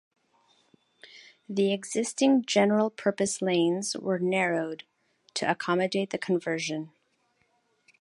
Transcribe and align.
The 1.47 1.71
existing 1.71 2.45
general-purpose 2.45 3.39
lanes 3.39 3.95
were 3.95 4.17
narrowed 4.17 4.83
to 5.35 5.47
accommodate 5.47 6.09
the 6.09 6.17
conversion. 6.17 6.91